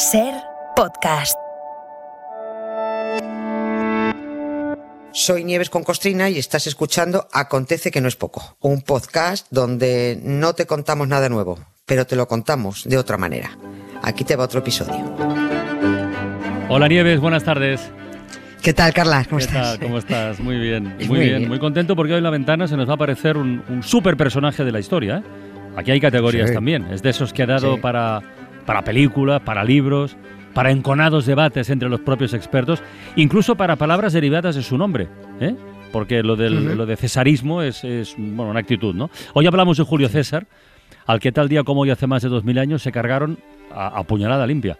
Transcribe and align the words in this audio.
Ser 0.00 0.32
podcast. 0.76 1.36
Soy 5.12 5.44
Nieves 5.44 5.68
con 5.68 5.82
Costrina 5.84 6.30
y 6.30 6.38
estás 6.38 6.66
escuchando 6.66 7.26
Acontece 7.32 7.90
que 7.90 8.00
no 8.00 8.08
es 8.08 8.16
poco, 8.16 8.56
un 8.60 8.80
podcast 8.82 9.46
donde 9.50 10.18
no 10.22 10.54
te 10.54 10.66
contamos 10.66 11.08
nada 11.08 11.28
nuevo, 11.28 11.58
pero 11.84 12.06
te 12.06 12.16
lo 12.16 12.26
contamos 12.28 12.84
de 12.88 12.96
otra 12.96 13.18
manera. 13.18 13.50
Aquí 14.02 14.24
te 14.24 14.36
va 14.36 14.44
otro 14.44 14.60
episodio. 14.60 15.14
Hola 16.68 16.88
Nieves, 16.88 17.20
buenas 17.20 17.44
tardes. 17.44 17.80
¿Qué 18.62 18.72
tal, 18.72 18.94
Carla? 18.94 19.24
¿Cómo 19.24 19.38
¿Qué 19.38 19.44
estás? 19.44 19.78
tal? 19.78 19.80
¿Cómo 19.80 19.98
estás? 19.98 20.40
Muy 20.40 20.58
bien, 20.58 20.94
muy, 20.96 21.08
Muy 21.08 21.18
bien. 21.20 21.38
bien. 21.38 21.48
Muy 21.48 21.58
contento 21.58 21.94
porque 21.96 22.12
hoy 22.12 22.18
en 22.18 22.24
la 22.24 22.30
ventana 22.30 22.66
se 22.68 22.76
nos 22.76 22.86
va 22.88 22.92
a 22.92 22.94
aparecer 22.96 23.36
un, 23.36 23.62
un 23.68 23.82
super 23.82 24.16
personaje 24.16 24.64
de 24.64 24.72
la 24.72 24.80
historia. 24.80 25.18
¿eh? 25.18 25.22
Aquí 25.76 25.90
hay 25.90 26.00
categorías 26.00 26.48
Sí. 26.48 26.54
también. 26.54 26.84
Es 26.92 27.02
de 27.02 27.10
esos 27.10 27.32
que 27.32 27.42
ha 27.42 27.46
dado 27.46 27.74
Sí. 27.74 27.80
para, 27.80 28.20
para 28.66 28.82
películas, 28.82 29.40
para 29.42 29.64
libros, 29.64 30.16
para 30.54 30.70
enconados 30.70 31.26
debates 31.26 31.70
entre 31.70 31.88
los 31.88 32.00
propios 32.00 32.34
expertos, 32.34 32.82
incluso 33.16 33.54
para 33.56 33.76
palabras 33.76 34.12
derivadas 34.12 34.56
de 34.56 34.62
su 34.62 34.76
nombre. 34.78 35.08
¿eh? 35.40 35.54
Porque 35.92 36.22
lo, 36.22 36.36
del, 36.36 36.76
lo 36.76 36.86
de 36.86 36.96
cesarismo 36.96 37.62
es, 37.62 37.82
es, 37.84 38.14
bueno, 38.16 38.50
una 38.50 38.60
actitud. 38.60 38.94
¿no? 38.94 39.10
Hoy 39.34 39.46
hablamos 39.46 39.76
de 39.78 39.84
Julio 39.84 40.08
César, 40.08 40.46
al 41.06 41.18
que 41.20 41.32
tal 41.32 41.48
día 41.48 41.64
como 41.64 41.80
hoy 41.82 41.90
hace 41.90 42.06
más 42.06 42.22
de 42.22 42.28
dos 42.28 42.44
mil 42.44 42.58
años 42.58 42.82
se 42.82 42.92
cargaron 42.92 43.38
a, 43.74 43.86
a 43.98 44.02
puñalada 44.04 44.46
limpia. 44.46 44.78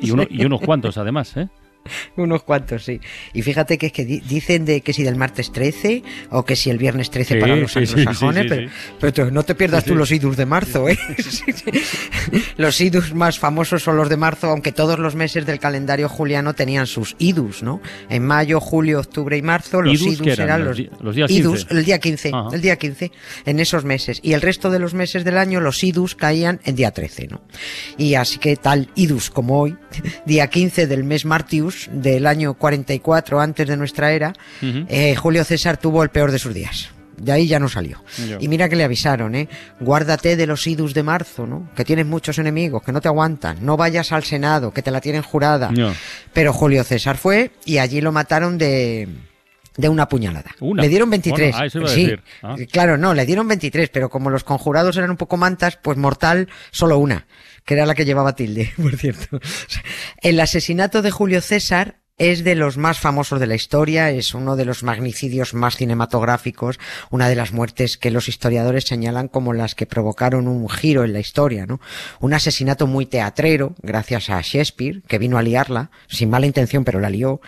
Y, 0.00 0.10
uno- 0.10 0.24
y 0.28 0.44
unos 0.44 0.60
cuantos 0.60 0.96
además. 0.98 1.36
¿eh? 1.36 1.48
Unos 2.16 2.42
cuantos, 2.42 2.84
sí. 2.84 3.00
Y 3.32 3.42
fíjate 3.42 3.78
que 3.78 3.86
es 3.86 3.92
que 3.92 4.04
di- 4.04 4.20
dicen 4.20 4.64
de 4.64 4.80
que 4.80 4.92
si 4.92 5.02
del 5.02 5.16
martes 5.16 5.52
13 5.52 6.02
o 6.30 6.44
que 6.44 6.56
si 6.56 6.70
el 6.70 6.78
viernes 6.78 7.10
13 7.10 7.34
Sí, 7.34 7.40
para 7.40 7.56
los 7.56 7.72
sí, 7.72 7.80
anglosajones, 7.80 8.42
sí, 8.42 8.48
pero, 8.48 8.68
sí. 8.68 8.74
pero 9.00 9.12
tú 9.12 9.30
no 9.30 9.42
te 9.42 9.54
pierdas 9.54 9.84
tú 9.84 9.94
los 9.94 10.10
idus 10.12 10.36
de 10.36 10.46
marzo, 10.46 10.88
¿eh? 10.88 10.98
Los 12.56 12.80
idus 12.80 13.14
más 13.14 13.38
famosos 13.38 13.82
son 13.82 13.96
los 13.96 14.08
de 14.08 14.16
marzo, 14.16 14.48
aunque 14.48 14.72
todos 14.72 14.98
los 14.98 15.14
meses 15.14 15.46
del 15.46 15.58
calendario 15.58 16.08
juliano 16.08 16.54
tenían 16.54 16.86
sus 16.86 17.16
idus, 17.18 17.62
¿no? 17.62 17.80
En 18.08 18.24
mayo, 18.24 18.60
julio, 18.60 19.00
octubre 19.00 19.36
y 19.36 19.42
marzo 19.42 19.82
los 19.82 20.00
¿Idus 20.00 20.14
idus, 20.20 20.38
eran? 20.38 20.64
Los 20.64 20.78
los, 21.00 21.14
días 21.14 21.30
idus, 21.30 21.64
15? 21.64 21.74
el 21.78 21.84
día 21.84 21.98
15, 21.98 22.30
Ajá. 22.32 22.48
el 22.54 22.60
día 22.60 22.76
15, 22.76 23.12
en 23.46 23.60
esos 23.60 23.84
meses. 23.84 24.20
Y 24.22 24.32
el 24.32 24.40
resto 24.40 24.70
de 24.70 24.78
los 24.78 24.94
meses 24.94 25.24
del 25.24 25.38
año 25.38 25.60
los 25.60 25.82
idus 25.82 26.14
caían 26.14 26.60
en 26.64 26.76
día 26.76 26.90
13, 26.90 27.28
¿no? 27.28 27.42
Y 27.98 28.14
así 28.14 28.38
que 28.38 28.56
tal 28.56 28.88
idus 28.94 29.30
como 29.30 29.60
hoy, 29.60 29.76
día 30.26 30.46
15 30.48 30.86
del 30.86 31.04
mes 31.04 31.24
Martius 31.24 31.71
del 31.90 32.26
año 32.26 32.54
44 32.54 33.40
antes 33.40 33.66
de 33.66 33.76
nuestra 33.76 34.12
era, 34.12 34.32
eh, 34.60 35.14
Julio 35.16 35.44
César 35.44 35.76
tuvo 35.76 36.02
el 36.02 36.10
peor 36.10 36.32
de 36.32 36.38
sus 36.38 36.54
días. 36.54 36.90
De 37.16 37.30
ahí 37.30 37.46
ya 37.46 37.60
no 37.60 37.68
salió. 37.68 38.02
Y 38.40 38.48
mira 38.48 38.68
que 38.68 38.74
le 38.74 38.82
avisaron, 38.82 39.34
¿eh? 39.34 39.48
Guárdate 39.78 40.34
de 40.34 40.46
los 40.46 40.66
idus 40.66 40.92
de 40.92 41.04
marzo, 41.04 41.46
¿no? 41.46 41.70
Que 41.76 41.84
tienes 41.84 42.06
muchos 42.06 42.38
enemigos, 42.38 42.82
que 42.82 42.90
no 42.90 43.00
te 43.00 43.08
aguantan. 43.08 43.58
No 43.64 43.76
vayas 43.76 44.10
al 44.10 44.24
Senado, 44.24 44.72
que 44.72 44.82
te 44.82 44.90
la 44.90 45.00
tienen 45.00 45.22
jurada. 45.22 45.70
Ya. 45.72 45.92
Pero 46.32 46.52
Julio 46.52 46.82
César 46.82 47.16
fue 47.18 47.52
y 47.64 47.78
allí 47.78 48.00
lo 48.00 48.10
mataron 48.10 48.58
de, 48.58 49.08
de 49.76 49.88
una 49.88 50.08
puñalada. 50.08 50.50
Una. 50.60 50.82
Le 50.82 50.88
dieron 50.88 51.08
23. 51.10 51.50
Bueno, 51.52 51.56
ah, 51.58 51.66
eso 51.66 51.86
sí. 51.86 52.12
Ah. 52.42 52.56
claro, 52.70 52.98
no, 52.98 53.14
le 53.14 53.24
dieron 53.24 53.48
23, 53.48 53.88
pero 53.88 54.10
como 54.10 54.30
los 54.30 54.44
conjurados 54.44 54.96
eran 54.96 55.10
un 55.10 55.16
poco 55.16 55.36
mantas, 55.36 55.78
pues 55.80 55.96
mortal, 55.96 56.48
solo 56.70 56.98
una, 56.98 57.26
que 57.64 57.74
era 57.74 57.86
la 57.86 57.94
que 57.94 58.04
llevaba 58.04 58.34
tilde, 58.34 58.72
por 58.80 58.96
cierto. 58.96 59.40
El 60.22 60.38
asesinato 60.38 61.02
de 61.02 61.10
Julio 61.10 61.40
César 61.40 62.00
es 62.16 62.44
de 62.44 62.54
los 62.54 62.76
más 62.78 63.00
famosos 63.00 63.40
de 63.40 63.48
la 63.48 63.56
historia, 63.56 64.10
es 64.10 64.34
uno 64.34 64.54
de 64.54 64.64
los 64.64 64.84
magnicidios 64.84 65.52
más 65.52 65.76
cinematográficos, 65.76 66.78
una 67.10 67.28
de 67.28 67.34
las 67.34 67.50
muertes 67.50 67.98
que 67.98 68.12
los 68.12 68.28
historiadores 68.28 68.84
señalan 68.84 69.26
como 69.26 69.52
las 69.52 69.74
que 69.74 69.84
provocaron 69.84 70.46
un 70.46 70.68
giro 70.68 71.02
en 71.02 71.12
la 71.12 71.18
historia, 71.18 71.66
¿no? 71.66 71.80
Un 72.20 72.34
asesinato 72.34 72.86
muy 72.86 73.06
teatrero, 73.06 73.74
gracias 73.82 74.30
a 74.30 74.40
Shakespeare, 74.40 75.02
que 75.08 75.18
vino 75.18 75.38
a 75.38 75.42
liarla, 75.42 75.90
sin 76.06 76.30
mala 76.30 76.46
intención, 76.46 76.84
pero 76.84 77.00
la 77.00 77.10
lió. 77.10 77.40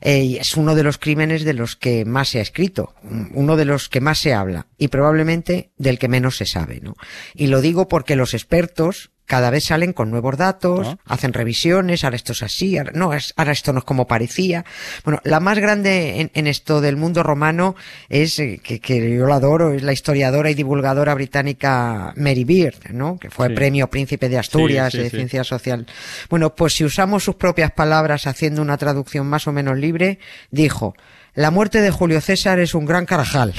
Eh, 0.00 0.38
es 0.40 0.56
uno 0.56 0.74
de 0.74 0.84
los 0.84 0.96
crímenes 0.96 1.44
de 1.44 1.52
los 1.52 1.76
que 1.76 2.06
más 2.06 2.30
se 2.30 2.38
ha 2.38 2.42
escrito, 2.42 2.94
uno 3.34 3.56
de 3.56 3.66
los 3.66 3.90
que 3.90 4.00
más 4.00 4.20
se 4.20 4.32
habla, 4.32 4.68
y 4.78 4.88
probablemente 4.88 5.72
del 5.76 5.98
que 5.98 6.08
menos 6.08 6.38
se 6.38 6.46
sabe, 6.46 6.80
¿no? 6.80 6.94
Y 7.34 7.48
lo 7.48 7.60
digo 7.60 7.88
porque 7.88 8.16
los 8.16 8.32
expertos 8.32 9.10
cada 9.26 9.50
vez 9.50 9.64
salen 9.64 9.92
con 9.92 10.10
nuevos 10.10 10.36
datos, 10.36 10.86
Ah. 10.88 10.96
hacen 11.06 11.32
revisiones, 11.32 12.04
ahora 12.04 12.16
esto 12.16 12.32
es 12.32 12.42
así, 12.42 12.78
ahora, 12.78 12.92
no, 12.94 13.10
ahora 13.36 13.52
esto 13.52 13.72
no 13.72 13.80
es 13.80 13.84
como 13.84 14.06
parecía. 14.06 14.64
Bueno, 15.04 15.20
la 15.24 15.40
más 15.40 15.58
grande 15.58 16.20
en, 16.20 16.30
en 16.34 16.46
esto 16.46 16.80
del 16.80 16.96
mundo 16.96 17.22
romano 17.22 17.76
es, 18.08 18.38
eh, 18.38 18.60
que, 18.62 18.80
que 18.80 19.14
yo 19.16 19.26
la 19.26 19.36
adoro, 19.36 19.72
es 19.74 19.82
la 19.82 19.92
historiadora 19.92 20.50
y 20.50 20.54
divulgadora 20.54 21.14
británica 21.14 22.12
Mary 22.16 22.44
Beard, 22.44 22.92
¿no? 22.92 23.18
Que 23.18 23.30
fue 23.30 23.48
Sí. 23.48 23.54
premio 23.54 23.88
Príncipe 23.90 24.28
de 24.28 24.38
Asturias 24.38 24.92
Sí, 24.92 24.98
sí, 24.98 25.04
de. 25.04 25.10
Ciencia 25.10 25.44
Social. 25.44 25.86
Bueno, 26.30 26.54
pues 26.54 26.74
si 26.74 26.84
usamos 26.84 27.24
sus 27.24 27.34
propias 27.34 27.72
palabras 27.72 28.26
haciendo 28.26 28.62
una 28.62 28.76
traducción 28.78 29.26
más 29.26 29.46
o 29.46 29.52
menos 29.52 29.76
libre, 29.78 30.18
dijo, 30.50 30.94
la 31.34 31.50
muerte 31.50 31.80
de 31.80 31.90
Julio 31.90 32.20
César 32.20 32.58
es 32.60 32.74
un 32.74 32.86
gran 32.86 33.06
carajal. 33.06 33.52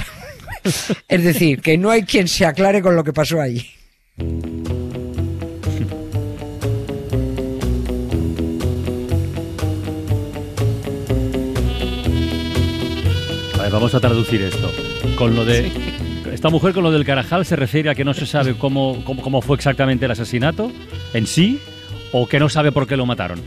es 1.08 1.24
decir, 1.24 1.62
que 1.62 1.78
no 1.78 1.90
hay 1.92 2.04
quien 2.04 2.28
se 2.28 2.46
aclare 2.46 2.82
con 2.82 2.96
lo 2.96 3.04
que 3.04 3.14
pasó 3.14 3.40
allí. 3.42 3.70
Ver, 13.68 13.74
vamos 13.74 13.94
a 13.96 14.00
traducir 14.00 14.42
esto. 14.42 14.72
Con 15.18 15.36
lo 15.36 15.44
de. 15.44 15.72
Esta 16.32 16.50
mujer 16.50 16.74
con 16.74 16.84
lo 16.84 16.92
del 16.92 17.06
Carajal 17.06 17.46
se 17.46 17.56
refiere 17.56 17.90
a 17.90 17.96
que 17.96 18.06
no 18.06 18.14
se 18.14 18.26
sabe 18.26 18.56
cómo, 18.56 19.04
cómo, 19.04 19.22
cómo 19.22 19.42
fue 19.42 19.56
exactamente 19.56 20.06
el 20.06 20.12
asesinato 20.12 20.72
en 21.14 21.26
sí 21.26 21.60
o 22.12 22.28
que 22.28 22.40
no 22.40 22.50
sabe 22.50 22.72
por 22.72 22.88
qué 22.88 22.98
lo 22.98 23.06
mataron. 23.06 23.42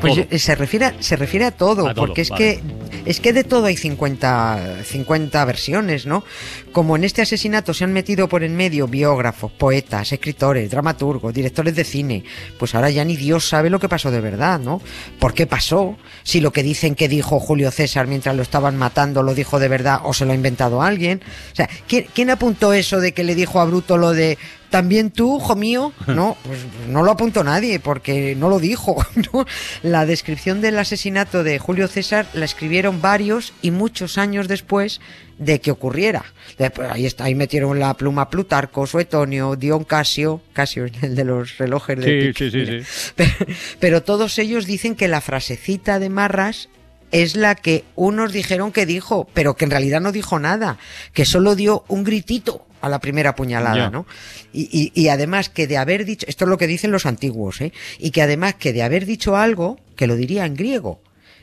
Pues 0.00 0.18
eh, 0.30 0.38
se 0.38 0.54
refiere, 0.54 0.86
a- 0.86 0.94
se 1.00 1.16
refiere 1.16 1.44
a 1.46 1.50
todo, 1.50 1.86
A 1.88 1.94
todo, 1.94 2.06
porque 2.06 2.22
es 2.22 2.30
vale. 2.30 2.60
que 2.62 3.10
es 3.10 3.20
que 3.20 3.32
de 3.32 3.44
todo 3.44 3.66
hay 3.66 3.76
50, 3.76 4.78
50 4.84 5.44
versiones, 5.44 6.06
¿no? 6.06 6.24
Como 6.72 6.96
en 6.96 7.04
este 7.04 7.22
asesinato 7.22 7.72
se 7.74 7.84
han 7.84 7.92
metido 7.92 8.28
por 8.28 8.42
en 8.42 8.56
medio 8.56 8.88
biógrafos, 8.88 9.52
poetas, 9.52 10.12
escritores, 10.12 10.70
dramaturgos, 10.70 11.32
directores 11.32 11.74
de 11.76 11.84
cine, 11.84 12.24
pues 12.58 12.74
ahora 12.74 12.90
ya 12.90 13.04
ni 13.04 13.16
Dios 13.16 13.48
sabe 13.48 13.70
lo 13.70 13.78
que 13.78 13.88
pasó 13.88 14.10
de 14.10 14.20
verdad, 14.20 14.58
¿no? 14.58 14.80
¿Por 15.18 15.34
qué 15.34 15.46
pasó? 15.46 15.96
Si 16.24 16.40
lo 16.40 16.52
que 16.52 16.62
dicen 16.62 16.94
que 16.94 17.08
dijo 17.08 17.38
Julio 17.38 17.70
César 17.70 18.06
mientras 18.06 18.34
lo 18.34 18.42
estaban 18.42 18.76
matando 18.76 19.22
lo 19.22 19.34
dijo 19.34 19.58
de 19.60 19.68
verdad 19.68 20.00
o 20.04 20.12
se 20.12 20.24
lo 20.24 20.32
ha 20.32 20.34
inventado 20.34 20.82
alguien. 20.82 21.22
O 21.52 21.54
sea, 21.56 21.68
¿quién, 21.86 22.06
quién 22.14 22.30
apuntó 22.30 22.72
eso 22.72 22.98
de 23.00 23.12
que 23.12 23.24
le 23.24 23.34
dijo 23.34 23.60
a 23.60 23.64
Bruto 23.64 23.96
lo 23.96 24.12
de 24.12 24.38
también 24.70 25.10
tú, 25.10 25.38
hijo 25.38 25.56
mío? 25.56 25.92
No, 26.06 26.36
pues 26.44 26.60
no 26.88 27.02
lo 27.02 27.12
apuntó 27.12 27.44
nadie 27.44 27.80
porque 27.80 28.34
no 28.36 28.48
lo 28.48 28.58
dijo. 28.58 28.96
¿no? 29.32 29.46
La 29.82 30.06
descripción 30.06 30.60
del 30.60 30.78
asesinato 30.78 31.42
de 31.44 31.58
Julio 31.58 31.88
César 31.88 32.26
la 32.34 32.44
escribieron 32.44 33.00
varios 33.00 33.52
y 33.62 33.70
muchos 33.70 34.18
años 34.18 34.48
después 34.48 35.00
de 35.38 35.60
que 35.60 35.70
ocurriera. 35.70 36.24
Después, 36.58 36.90
ahí, 36.90 37.04
está, 37.04 37.24
ahí 37.24 37.34
metieron 37.34 37.78
la 37.78 37.92
pluma 37.94 38.30
Plutarco, 38.30 38.86
Suetonio, 38.86 39.54
Dion 39.56 39.84
Casio, 39.84 40.40
Casio, 40.52 40.86
el 41.02 41.14
de 41.14 41.24
los 41.24 41.58
relojes 41.58 41.98
de 41.98 42.04
Sí, 42.04 42.26
Tic, 42.28 42.38
sí, 42.38 42.50
sí, 42.50 42.56
mira. 42.56 42.84
sí. 42.84 43.12
Pero, 43.16 43.34
pero 43.78 44.02
todos 44.02 44.38
ellos 44.38 44.66
dicen 44.66 44.94
que 44.94 45.08
la 45.08 45.20
frasecita 45.20 45.98
de 45.98 46.08
Marras 46.08 46.68
es 47.12 47.36
la 47.36 47.54
que 47.54 47.84
unos 47.94 48.32
dijeron 48.32 48.72
que 48.72 48.86
dijo, 48.86 49.28
pero 49.34 49.56
que 49.56 49.64
en 49.64 49.70
realidad 49.70 50.00
no 50.00 50.12
dijo 50.12 50.38
nada, 50.38 50.78
que 51.12 51.24
solo 51.24 51.54
dio 51.54 51.84
un 51.88 52.04
gritito 52.04 52.66
a 52.80 52.88
la 52.88 53.00
primera 53.00 53.34
puñalada, 53.34 53.76
Ya. 53.76 53.90
¿no? 53.90 54.06
Y, 54.52 54.68
y- 54.70 54.92
y 55.00 55.08
además 55.08 55.48
que 55.48 55.66
de 55.66 55.76
haber 55.78 56.04
dicho, 56.04 56.26
esto 56.28 56.44
es 56.44 56.48
lo 56.48 56.58
que 56.58 56.66
dicen 56.66 56.90
los 56.92 57.06
antiguos, 57.06 57.60
¿eh? 57.60 57.72
Y 57.98 58.10
que 58.10 58.22
además 58.22 58.54
que 58.54 58.72
de 58.72 58.82
haber 58.82 59.06
dicho 59.06 59.36
algo, 59.36 59.78
que 59.96 60.06
lo 60.06 60.16
diría 60.16 60.44
en 60.46 60.54
griego. 60.54 61.00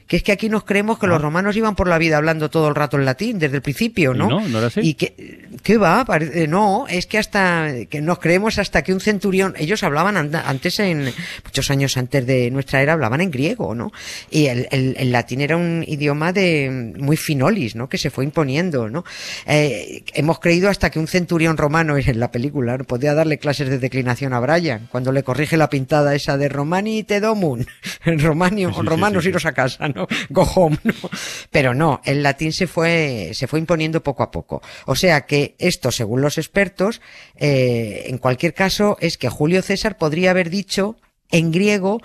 Que 0.08 0.18
es 0.18 0.24
que 0.24 0.32
aquí 0.32 0.50
nos 0.50 0.64
creemos 0.64 1.00
que 1.00 1.06
Ah. 1.06 1.10
los 1.10 1.22
romanos 1.22 1.56
iban 1.56 1.76
por 1.76 1.88
la 1.88 1.98
vida 1.98 2.18
hablando 2.18 2.50
todo 2.50 2.68
el 2.68 2.76
rato 2.76 2.98
en 2.98 3.06
latín, 3.06 3.40
desde 3.40 3.56
el 3.58 3.62
principio, 3.62 4.14
¿Y 4.14 4.18
¿no? 4.18 4.28
no? 4.30 4.48
¿No 4.48 4.58
era 4.58 4.68
así? 4.68 4.82
Y 4.82 4.94
que, 4.96 5.48
¿qué 5.64 5.78
va? 5.78 6.04
Parece- 6.06 6.48
no, 6.48 6.86
es 6.90 7.06
que 7.08 7.18
hasta, 7.18 7.68
que 7.90 8.02
nos 8.02 8.20
creemos 8.20 8.60
hasta 8.60 8.82
que 8.84 8.94
un 8.94 9.00
centurión, 9.00 9.54
ellos 9.58 9.84
hablaban 9.84 10.18
antes 10.18 10.80
en, 10.80 11.12
muchos 11.46 11.72
años 11.72 11.96
antes 11.98 12.26
de 12.28 12.52
nuestra 12.52 12.82
era, 12.82 12.94
hablaban 12.94 13.22
en 13.22 13.32
griego, 13.32 13.74
¿no? 13.76 13.92
Y 14.30 14.48
el, 14.48 14.68
el- 14.72 14.96
el 14.98 15.12
latín 15.12 15.42
era 15.42 15.58
un 15.58 15.84
idioma 15.88 16.34
de, 16.34 16.94
muy 16.98 17.18
finolis, 17.18 17.76
¿no? 17.76 17.88
Que 17.90 17.98
se 17.98 18.10
fue 18.10 18.24
imponiendo, 18.26 18.90
¿no? 18.90 19.04
Eh, 19.46 20.04
hemos 20.14 20.40
creído 20.40 20.70
hasta 20.70 20.90
que 20.90 21.00
un 21.00 21.08
centurión 21.08 21.58
romano 21.58 21.98
en 21.98 22.20
la 22.20 22.32
película 22.32 22.78
¿no? 22.78 22.84
podía 22.84 23.14
darle 23.14 23.38
clases 23.38 23.70
de 23.70 23.80
declinación 23.80 24.34
a 24.34 24.40
Brian, 24.40 24.88
cuando 24.92 25.12
le 25.12 25.24
corrige 25.24 25.58
la 25.58 25.70
pintada 25.70 26.14
esa 26.16 26.38
de 26.38 26.50
Romani 26.50 27.04
te 27.04 27.20
domun, 27.20 27.66
Romanio, 28.06 28.72
Sí, 28.74 28.82
romanos 28.82 29.24
sí. 29.24 29.30
iros 29.30 29.46
a 29.46 29.54
casa, 29.54 29.88
¿no? 29.96 30.08
Go 30.30 30.44
home, 30.44 30.78
¿no? 30.84 30.94
Pero 31.52 31.74
no, 31.74 32.02
el 32.06 32.24
latín 32.24 32.54
se 32.54 32.68
fue, 32.68 33.32
se 33.34 33.48
fue 33.48 33.60
imponiendo 33.60 34.02
poco 34.04 34.24
a 34.24 34.32
poco. 34.32 34.62
O 34.86 34.96
sea 34.96 35.26
que 35.26 35.56
esto, 35.60 35.92
según 35.92 36.22
los 36.22 36.38
expertos, 36.38 37.02
eh, 37.36 38.06
en 38.08 38.18
cualquier 38.18 38.54
caso, 38.54 38.98
es 39.00 39.18
que 39.18 39.30
Julio 39.30 39.62
César 39.62 39.98
podría 39.98 40.32
haber 40.32 40.50
dicho 40.50 40.98
en 41.32 41.52
griego 41.52 42.02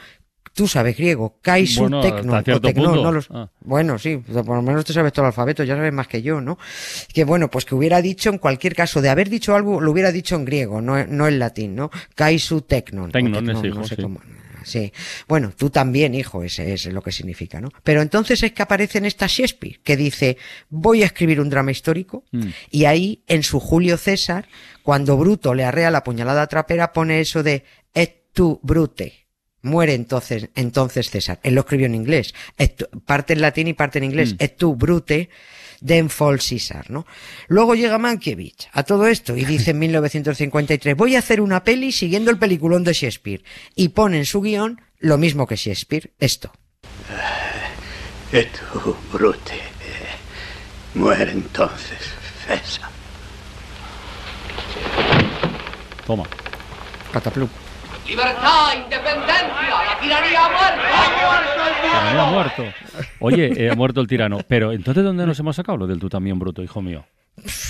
Tú 0.55 0.67
sabes 0.67 0.97
griego, 0.97 1.39
kaisu 1.41 1.83
Bueno, 1.83 2.01
tecnon, 2.01 2.35
hasta 2.35 2.43
cierto 2.43 2.67
o 2.67 2.71
tecnon, 2.73 2.87
punto. 2.87 3.03
no 3.05 3.13
los- 3.13 3.29
Ah. 3.31 3.49
Bueno, 3.61 3.97
sí, 3.97 4.17
por 4.17 4.57
lo 4.57 4.63
menos 4.63 4.85
te 4.85 4.93
sabes 4.93 5.13
todo 5.13 5.25
el 5.25 5.29
alfabeto, 5.29 5.63
ya 5.63 5.77
sabes 5.77 5.93
más 5.93 6.09
que 6.09 6.21
yo, 6.21 6.41
¿no? 6.41 6.59
Que 7.15 7.23
bueno, 7.23 7.49
pues 7.49 7.65
que 7.65 7.77
hubiera 7.77 8.03
dicho 8.03 8.29
en 8.29 8.39
cualquier 8.39 8.75
caso, 8.75 9.01
de 9.01 9.09
haber 9.09 9.29
dicho 9.29 9.55
algo, 9.55 9.81
lo 9.81 9.93
hubiera 9.93 10.11
dicho 10.11 10.35
en 10.35 10.45
griego, 10.45 10.81
no, 10.81 11.07
no 11.07 11.29
en 11.29 11.39
latín, 11.39 11.77
¿no? 11.77 11.93
Kaisu 12.17 12.63
tecnon. 12.63 13.13
Tecnon 13.13 13.49
es 13.51 13.63
no 13.73 13.85
sé 13.85 13.95
sí. 13.95 14.03
cómo. 14.03 14.19
Sí. 14.69 14.93
Bueno, 15.27 15.53
tú 15.57 15.71
también, 15.71 16.15
hijo, 16.15 16.43
ese 16.45 16.75
es 16.75 16.87
lo 16.87 17.03
que 17.03 17.11
significa, 17.13 17.61
¿no? 17.61 17.71
Pero 17.83 18.03
entonces 18.03 18.43
es 18.43 18.53
que 18.53 18.63
aparece 18.63 18.99
en 18.99 19.05
esta 19.07 19.27
Shakespeare, 19.27 19.81
que 19.83 19.97
dice, 19.97 20.37
voy 20.69 21.03
a 21.03 21.07
escribir 21.07 21.41
un 21.41 21.51
drama 21.51 21.71
histórico, 21.73 22.25
Mm. 22.31 22.49
y 22.71 22.85
ahí, 22.85 23.23
en 23.27 23.43
su 23.43 23.59
Julio 23.61 23.97
César, 23.97 24.49
cuando 24.83 25.17
Bruto 25.17 25.55
le 25.55 25.65
arrea 25.65 25.91
la 25.91 26.05
puñalada 26.05 26.47
trapera, 26.47 26.93
pone 26.93 27.21
eso 27.21 27.43
de, 27.43 27.65
et 27.95 28.33
tu 28.33 28.61
brute. 28.63 29.28
Muere 29.69 29.95
entonces, 29.95 30.49
entonces 30.57 31.11
César. 31.11 31.39
Él 31.43 31.55
lo 31.55 31.61
escribió 31.61 31.87
en 31.87 31.95
inglés. 31.95 32.35
Et 32.57 32.75
tu- 32.77 32.89
parte 33.01 33.35
en 33.35 33.41
latín 33.41 33.69
y 33.69 33.75
parte 33.75 33.99
en 33.99 34.05
inglés. 34.05 34.33
Mm. 34.33 34.37
Et 34.43 34.57
tu 34.57 34.75
brute, 34.75 35.29
then 35.85 36.11
fall 36.11 36.41
César, 36.41 36.91
¿no? 36.91 37.07
Luego 37.47 37.75
llega 37.77 37.99
Mankiewicz 37.99 38.69
a 38.73 38.83
todo 38.83 39.07
esto 39.07 39.37
y 39.37 39.45
dice 39.45 39.71
en 39.71 39.79
1953, 39.79 40.97
voy 40.97 41.15
a 41.15 41.21
hacer 41.21 41.41
una 41.41 41.63
peli 41.63 41.93
siguiendo 41.93 42.31
el 42.33 42.39
peliculón 42.39 42.83
de 42.83 42.93
Shakespeare. 42.95 43.45
Y 43.77 43.91
pone 43.91 44.19
en 44.19 44.25
su 44.27 44.41
guion 44.41 44.81
lo 44.99 45.19
mismo 45.19 45.47
que 45.47 45.55
Shakespeare, 45.57 46.11
esto. 46.19 46.51
E 48.33 48.45
tu, 48.45 48.97
Brute, 49.13 49.55
eh, 49.55 50.95
muere 50.95 51.33
entonces, 51.33 51.99
César. 52.47 52.91
Toma. 56.07 56.25
Cataplu. 57.13 57.49
Libertad, 58.07 58.73
independencia, 58.75 59.85
la 59.85 60.01
tiranía 60.01 60.47
ha 60.47 60.49
muerto. 60.49 62.19
Ha 62.19 62.31
muerto. 62.31 62.65
Oye, 63.21 63.53
eh, 63.67 63.71
ha 63.71 63.75
muerto 63.75 64.01
el 64.01 64.07
tirano. 64.07 64.39
Pero 64.49 64.73
entonces, 64.73 65.05
¿dónde 65.05 65.27
nos 65.27 65.39
hemos 65.39 65.57
sacado 65.57 65.77
lo 65.79 65.87
del 65.87 65.99
tú 65.99 66.09
también 66.09 66.39
bruto, 66.39 66.63
hijo 66.63 66.81
mío? 66.81 67.05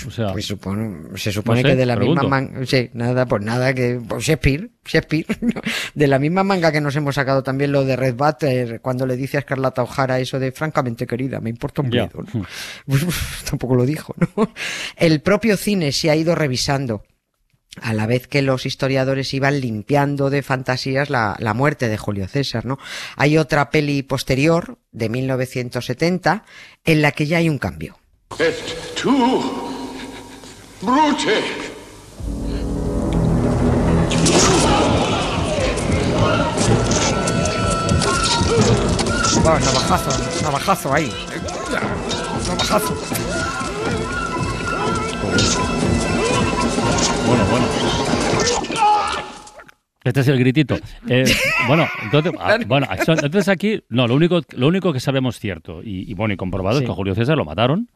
O 0.07 0.11
sea, 0.11 0.33
Pues 0.33 0.47
se 0.47 1.33
supone 1.33 1.61
sé, 1.63 1.69
que 1.69 1.77
de 1.77 1.85
la 1.85 1.97
pregunto. 1.97 2.23
misma 2.23 2.41
manga, 2.41 2.65
sí, 2.67 2.89
nada, 2.95 3.27
pues 3.27 3.43
nada, 3.43 3.75
que 3.75 4.01
pues 4.09 4.25
Shakespeare, 4.25 4.71
Shakespeare, 4.87 5.27
de 5.95 6.07
la 6.07 6.19
misma 6.19 6.43
manga 6.43 6.73
que 6.73 6.81
nos 6.81 6.97
hemos 6.97 7.15
sacado 7.15 7.43
también 7.43 7.73
lo 7.73 7.85
de 7.85 7.95
Red 7.97 8.15
Butter, 8.15 8.81
cuando 8.81 9.07
le 9.07 9.17
dice 9.17 9.37
a 9.37 9.41
Escarlata 9.41 9.83
O'Hara 9.83 10.21
eso 10.21 10.39
de 10.39 10.53
francamente 10.53 11.07
querida, 11.07 11.41
me 11.41 11.51
importa 11.51 11.83
un 11.83 11.91
bledo, 11.91 12.25
¿no? 12.33 12.47
Pues, 12.87 13.05
tampoco 13.49 13.75
lo 13.75 13.85
dijo, 13.85 14.15
¿no? 14.37 14.51
El 14.97 15.21
propio 15.21 15.57
cine 15.59 15.93
se 15.93 16.11
ha 16.11 16.17
ido 16.17 16.35
revisando 16.35 17.03
a 17.83 17.95
la 17.95 18.07
vez 18.07 18.27
que 18.27 18.43
los 18.43 18.67
historiadores 18.67 19.33
iban 19.35 19.61
limpiando 19.61 20.31
de 20.31 20.43
fantasías 20.43 21.11
la, 21.11 21.37
la 21.39 21.55
muerte 21.55 21.89
de 21.89 21.99
Julio 21.99 22.29
César, 22.29 22.65
¿no? 22.67 22.79
Hay 23.17 23.39
otra 23.39 23.71
peli 23.71 24.03
posterior, 24.03 24.79
de 24.93 25.09
1970, 25.09 26.45
en 26.85 27.03
la 27.03 27.13
que 27.13 27.27
ya 27.27 27.39
hay 27.39 27.49
un 27.49 27.59
cambio. 27.59 27.99
Et 28.39 28.55
tu, 28.95 29.11
Brute. 30.81 31.43
Va, 39.45 39.59
navajazo, 39.59 40.43
navajazo 40.43 40.93
ahí. 40.93 41.13
Navajazo. 42.47 42.95
Bueno, 47.27 47.45
bueno. 47.51 47.67
Este 50.05 50.21
es 50.21 50.29
el 50.29 50.39
gritito. 50.39 50.77
Eh, 51.09 51.25
bueno, 51.69 51.87
entonces, 52.03 52.33
ah, 52.41 52.57
bueno, 52.67 52.87
entonces 52.97 53.49
aquí, 53.49 53.83
no, 53.91 54.07
lo 54.07 54.15
único, 54.15 54.41
lo 54.53 54.69
único 54.69 54.93
que 54.93 55.01
sabemos 55.01 55.39
cierto 55.39 55.83
y, 55.83 56.11
y 56.11 56.15
bueno 56.15 56.33
y 56.35 56.37
comprobado 56.37 56.79
Sí. 56.79 56.85
es 56.85 56.89
que 56.89 56.93
a 56.93 56.95
Julio 56.95 57.15
César 57.15 57.37
lo 57.37 57.45
mataron 57.45 57.89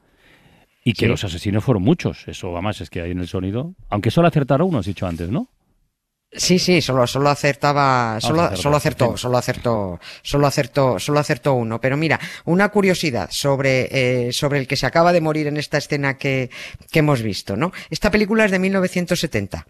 y 0.85 0.93
que 0.93 1.07
Sí. 1.07 1.11
los 1.11 1.25
asesinos 1.25 1.65
fueron 1.65 1.83
muchos. 1.83 2.27
Eso, 2.29 2.53
además, 2.53 2.81
es 2.81 2.91
que 2.91 3.01
hay 3.01 3.13
en 3.13 3.21
el 3.21 3.29
sonido. 3.29 3.75
Aunque 3.89 4.11
solo 4.11 4.29
acertaron 4.29 4.69
uno, 4.69 4.79
has 4.79 4.87
dicho 4.87 5.07
antes, 5.07 5.31
¿no? 5.31 5.49
Sí, 6.35 6.59
sí, 6.59 6.81
solo, 6.81 7.07
solo 7.07 7.29
acertaba, 7.29 8.19
solo, 8.19 8.57
solo 8.57 8.77
acertó, 8.77 9.19
solo 9.19 9.37
acertó, 9.37 10.01
solo 10.23 10.47
acertó, 10.47 10.99
solo 10.99 11.19
acertó 11.19 11.53
uno. 11.53 11.79
Pero 11.79 11.99
mira, 11.99 12.19
una 12.47 12.71
curiosidad 12.71 13.29
sobre, 13.31 14.29
eh, 14.29 14.33
sobre 14.33 14.59
el 14.59 14.67
que 14.67 14.77
se 14.77 14.87
acaba 14.87 15.13
de 15.13 15.21
morir 15.21 15.47
en 15.47 15.59
esta 15.59 15.77
escena 15.77 16.17
que, 16.17 16.51
que 16.91 17.01
hemos 17.01 17.21
visto, 17.21 17.55
¿no? 17.55 17.73
Esta 17.91 18.11
película 18.11 18.47
es 18.47 18.51
de 18.51 18.59
1970. 18.59 19.67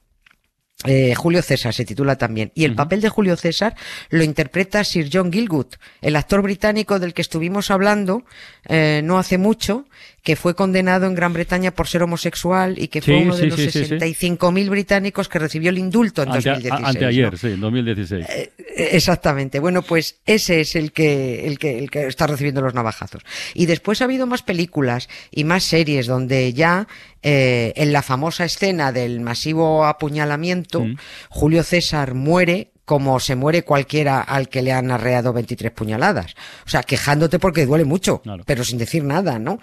Eh, 0.84 1.14
Julio 1.14 1.43
César 1.43 1.73
se 1.73 1.84
titula 1.84 2.17
también. 2.17 2.50
Y 2.55 2.64
el 2.64 2.75
papel 2.75 3.00
de 3.00 3.08
Julio 3.08 3.37
César 3.37 3.75
lo 4.11 4.25
interpreta 4.25 4.82
Sir 4.82 5.08
John 5.12 5.32
Gilgood, 5.32 5.67
el 6.00 6.17
actor 6.17 6.43
británico 6.43 6.99
del 6.99 7.14
que 7.14 7.23
estuvimos 7.23 7.70
hablando 7.70 8.25
eh, 8.69 9.00
no 9.05 9.19
hace 9.19 9.38
mucho, 9.38 9.87
que 10.23 10.34
fue 10.37 10.55
condenado 10.55 11.06
en 11.06 11.14
Gran 11.14 11.32
Bretaña 11.32 11.70
por 11.73 11.88
ser 11.88 12.02
homosexual 12.02 12.79
y 12.79 12.88
que 12.88 13.00
fue 13.02 13.14
Sí, 13.19 13.23
uno 13.23 13.37
de 13.37 13.46
los 13.46 13.58
sí, 13.61 13.70
sí, 13.70 13.84
sí. 13.84 13.94
65.000 13.94 14.70
británicos 14.70 15.29
que 15.29 15.38
recibió 15.38 15.70
el 15.70 15.79
indulto 15.79 16.23
en 16.23 16.31
Ante- 16.31 16.49
2016. 16.50 16.85
a- 16.85 16.88
anteayer, 16.88 17.32
¿no? 17.32 17.38
sí, 17.38 17.46
en 17.49 17.61
2016. 17.61 18.26
Eh, 18.28 18.52
Exactamente. 18.77 19.61
Bueno, 19.61 19.83
pues 19.83 20.21
ese 20.27 20.61
es 20.61 20.77
el 20.77 20.93
que, 20.93 21.47
el 21.47 21.59
que, 21.59 21.79
el 21.79 21.91
que 21.91 22.07
está 22.07 22.27
recibiendo 22.27 22.61
los 22.61 22.75
navajazos. 22.75 23.23
Y 23.55 23.67
después 23.67 24.01
ha 24.01 24.05
habido 24.05 24.27
más 24.27 24.43
películas 24.43 25.09
y 25.31 25.45
más 25.45 25.65
series 25.65 26.07
donde 26.07 26.53
ya, 26.53 26.89
eh, 27.23 27.73
en 27.77 27.93
la 27.93 28.03
famosa 28.03 28.45
escena 28.45 28.93
del 28.93 29.21
masivo 29.21 29.85
apuñalamiento, 29.85 30.83
Mm. 30.83 30.97
Julio 31.29 31.63
César 31.63 32.15
muere 32.15 32.72
como 32.93 33.19
se 33.21 33.37
muere 33.37 33.65
cualquiera 33.65 34.21
al 34.21 34.50
que 34.50 34.61
le 34.61 34.71
han 34.71 34.91
arreado 34.91 35.33
23 35.33 35.73
puñaladas. 35.73 36.35
O 36.67 36.69
sea, 36.69 36.83
quejándote 36.83 37.39
porque 37.39 37.65
duele 37.65 37.87
mucho, 37.87 38.21
Claro. 38.21 38.44
pero 38.47 38.65
sin 38.65 38.77
decir 38.77 39.03
nada, 39.03 39.39
¿no? 39.39 39.61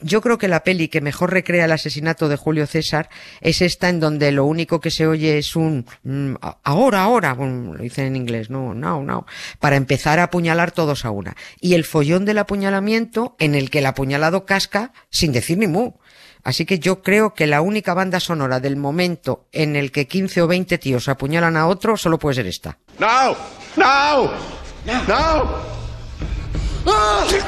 Yo 0.00 0.22
creo 0.22 0.38
que 0.38 0.48
la 0.48 0.64
peli 0.64 0.88
que 0.88 1.02
mejor 1.02 1.32
recrea 1.34 1.66
el 1.66 1.72
asesinato 1.72 2.30
de 2.30 2.36
Julio 2.36 2.66
César 2.66 3.10
es 3.42 3.60
esta 3.60 3.90
en 3.90 4.00
donde 4.00 4.32
lo 4.32 4.46
único 4.46 4.80
que 4.80 4.90
se 4.90 5.06
oye 5.06 5.36
es 5.36 5.54
un 5.54 5.84
mm, 6.04 6.36
ahora, 6.62 7.02
ahora, 7.02 7.34
bueno, 7.34 7.74
lo 7.74 7.82
dicen 7.82 8.06
en 8.06 8.16
inglés, 8.16 8.48
no, 8.48 8.72
now, 8.72 9.04
now, 9.04 9.26
para 9.60 9.76
empezar 9.76 10.18
a 10.18 10.22
apuñalar 10.22 10.70
todos 10.70 11.04
a 11.04 11.10
una. 11.10 11.36
Y 11.60 11.74
el 11.74 11.84
follón 11.84 12.24
del 12.24 12.38
apuñalamiento 12.38 13.36
en 13.38 13.54
el 13.54 13.68
que 13.68 13.80
el 13.80 13.86
apuñalado 13.86 14.46
casca 14.46 14.94
sin 15.10 15.32
decir 15.32 15.58
ni 15.58 15.66
mu. 15.66 15.92
Así 16.44 16.66
que 16.66 16.78
yo 16.78 17.02
creo 17.02 17.34
que 17.34 17.46
la 17.46 17.60
única 17.60 17.94
banda 17.94 18.20
sonora 18.20 18.60
del 18.60 18.76
momento 18.76 19.46
en 19.52 19.76
el 19.76 19.92
que 19.92 20.06
15 20.06 20.42
o 20.42 20.46
20 20.46 20.78
tíos 20.78 21.08
apuñalan 21.08 21.56
a 21.56 21.66
otro 21.66 21.96
solo 21.96 22.18
puede 22.18 22.36
ser 22.36 22.46
esta. 22.46 22.78
Now! 22.98 23.36
Now! 23.76 24.30
Now! 24.86 25.72
Pues 26.84 27.44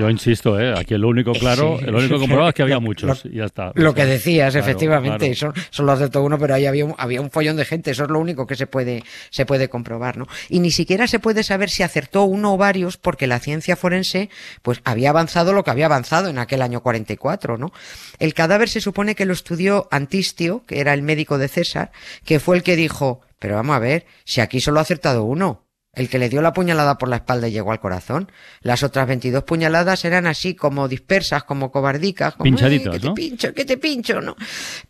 yo 0.00 0.10
insisto, 0.10 0.58
¿eh? 0.58 0.74
aquí 0.76 0.96
lo 0.96 1.08
único 1.08 1.32
claro, 1.32 1.76
Sí. 1.78 1.84
el 1.86 1.94
único 1.94 2.18
comprobado 2.18 2.48
es 2.48 2.54
que 2.54 2.62
había 2.62 2.74
Lo- 2.80 2.80
muchos 2.80 3.24
lo- 3.24 3.30
y 3.30 3.36
ya 3.36 3.44
está. 3.44 3.72
Lo 3.74 3.90
O 3.90 3.94
que 3.94 4.06
decías, 4.06 4.52
claro, 4.52 4.64
efectivamente, 4.66 5.32
claro. 5.34 5.54
Solo 5.70 5.92
acertó 5.92 6.22
uno, 6.22 6.38
pero 6.38 6.54
ahí 6.54 6.66
había 6.66 6.84
un, 6.84 6.94
había 6.98 7.20
un 7.20 7.30
follón 7.30 7.56
de 7.56 7.64
gente, 7.64 7.90
eso 7.92 8.04
es 8.04 8.10
lo 8.10 8.18
único 8.18 8.46
que 8.46 8.56
se 8.56 8.66
puede, 8.66 9.04
se 9.30 9.46
puede 9.46 9.68
comprobar, 9.68 10.16
¿no? 10.16 10.26
Y 10.48 10.60
ni 10.60 10.70
siquiera 10.70 11.06
se 11.06 11.18
puede 11.18 11.42
saber 11.42 11.70
si 11.70 11.82
acertó 11.82 12.24
uno 12.24 12.54
o 12.54 12.56
varios, 12.56 12.96
porque 12.96 13.26
la 13.26 13.38
ciencia 13.38 13.76
forense, 13.76 14.30
pues 14.62 14.80
había 14.84 15.10
avanzado 15.10 15.52
lo 15.52 15.64
que 15.64 15.70
había 15.70 15.86
avanzado 15.86 16.28
en 16.28 16.38
aquel 16.38 16.62
año 16.62 16.80
44, 16.82 17.58
¿no? 17.58 17.72
El 18.18 18.34
cadáver 18.34 18.68
se 18.68 18.80
supone 18.80 19.14
que 19.14 19.26
lo 19.26 19.32
estudió 19.32 19.88
Antistio, 19.90 20.62
que 20.66 20.80
era 20.80 20.94
el 20.94 21.02
médico 21.02 21.38
de 21.38 21.48
César, 21.48 21.92
que 22.24 22.40
fue 22.40 22.56
el 22.56 22.62
que 22.62 22.76
dijo, 22.76 23.20
pero 23.38 23.54
vamos 23.56 23.76
a 23.76 23.78
ver, 23.78 24.06
si 24.24 24.40
aquí 24.40 24.60
solo 24.60 24.78
ha 24.78 24.82
acertado 24.82 25.24
uno. 25.24 25.64
El 25.92 26.08
que 26.08 26.18
le 26.18 26.28
dio 26.28 26.40
la 26.40 26.52
puñalada 26.52 26.98
por 26.98 27.08
la 27.08 27.16
espalda 27.16 27.48
y 27.48 27.52
llegó 27.52 27.72
al 27.72 27.80
corazón. 27.80 28.30
Las 28.60 28.82
otras 28.82 29.08
22 29.08 29.42
puñaladas 29.44 30.04
eran 30.04 30.26
así 30.26 30.54
como 30.54 30.86
dispersas, 30.86 31.42
como 31.44 31.72
cobardicas, 31.72 32.34
como 32.34 32.44
Pinchaditas, 32.44 32.92
"Ay, 32.94 32.98
que 32.98 33.00
te 33.00 33.06
¿no? 33.08 33.14
pincho, 33.14 33.54
que 33.54 33.64
te 33.64 33.76
pincho, 33.76 34.20
¿no? 34.20 34.36